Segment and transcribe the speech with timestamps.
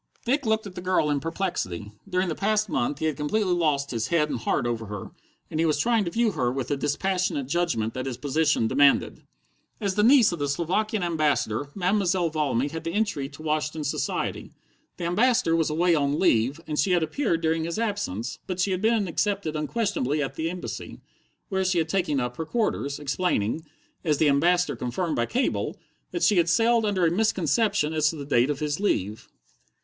[0.25, 1.91] Dick looked at the girl in perplexity.
[2.09, 5.11] During the past month he had completely lost his head and heart over her,
[5.51, 9.21] and he was trying to view her with the dispassionate judgment that his position demanded.
[9.79, 14.49] As the niece of the Slovakian Ambassador, Mademoiselle Valmy had the entry to Washington society.
[14.97, 18.71] The Ambassador was away on leave, and she had appeared during his absence, but she
[18.71, 20.99] had been accepted unquestionably at the Embassy,
[21.49, 23.65] where she had taken up her quarters, explaining
[24.03, 25.77] as the Ambassador confirmed by cable
[26.09, 29.29] that she had sailed under a misconception as to the date of his leave.